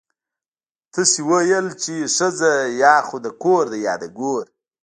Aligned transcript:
تاسو 0.93 1.19
ويل 1.29 1.67
چې 1.83 1.93
ښځه 2.15 2.51
يا 2.83 2.95
خو 3.07 3.15
د 3.25 3.27
کور 3.43 3.63
ده 3.71 3.77
يا 3.85 3.93
د 4.01 4.03
ګور. 4.17 4.43